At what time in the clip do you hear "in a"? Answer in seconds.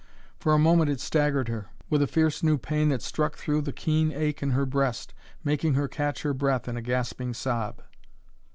6.67-6.81